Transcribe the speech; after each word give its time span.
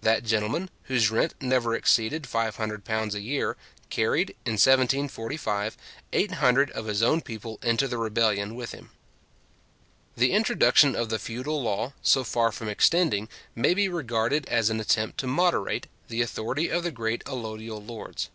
That 0.00 0.24
gentleman, 0.24 0.70
whose 0.86 1.08
rent 1.12 1.34
never 1.40 1.72
exceeded 1.72 2.24
£500 2.24 3.14
a 3.14 3.20
year, 3.20 3.56
carried, 3.90 4.30
in 4.44 4.54
1745, 4.54 5.76
800 6.12 6.70
of 6.72 6.86
his 6.86 7.00
own 7.00 7.20
people 7.20 7.60
into 7.62 7.86
the 7.86 7.96
rebellion 7.96 8.56
with 8.56 8.72
him. 8.72 8.90
The 10.16 10.32
introduction 10.32 10.96
of 10.96 11.10
the 11.10 11.20
feudal 11.20 11.62
law, 11.62 11.92
so 12.02 12.24
far 12.24 12.50
from 12.50 12.68
extending, 12.68 13.28
may 13.54 13.72
be 13.72 13.88
regarded 13.88 14.48
as 14.48 14.68
an 14.68 14.80
attempt 14.80 15.18
to 15.20 15.28
moderate, 15.28 15.86
the 16.08 16.22
authority 16.22 16.68
of 16.72 16.82
the 16.82 16.90
great 16.90 17.22
allodial 17.26 17.78
lords. 17.80 18.30